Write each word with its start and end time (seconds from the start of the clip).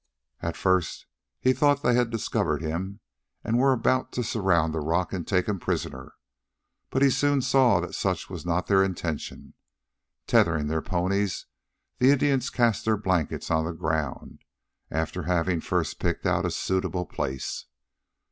At 0.41 0.57
first 0.57 1.05
he 1.39 1.53
thought 1.53 1.83
they 1.83 1.93
had 1.93 2.09
discovered 2.09 2.63
him 2.63 3.01
and 3.43 3.59
were 3.59 3.71
about 3.71 4.11
to 4.13 4.23
surround 4.23 4.73
the 4.73 4.79
rock 4.79 5.13
and 5.13 5.27
take 5.27 5.47
him 5.47 5.59
prisoner. 5.59 6.15
But 6.89 7.03
he 7.03 7.11
soon 7.11 7.43
saw 7.43 7.79
that 7.81 7.93
such 7.93 8.27
was 8.27 8.43
not 8.43 8.65
their 8.65 8.83
intention. 8.83 9.53
Tethering 10.25 10.65
their 10.69 10.81
ponies, 10.81 11.45
the 11.99 12.09
Indians 12.09 12.49
cast 12.49 12.83
their 12.83 12.97
blankets 12.97 13.51
on 13.51 13.63
the 13.63 13.73
ground, 13.73 14.43
after 14.89 15.21
having 15.21 15.61
first 15.61 15.99
picked 15.99 16.25
out 16.25 16.47
a 16.47 16.49
suitable 16.49 17.05
place. 17.05 17.65